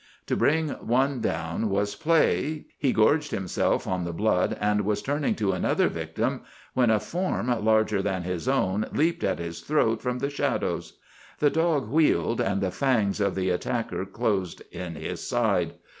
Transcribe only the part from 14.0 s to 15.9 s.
closed in his side.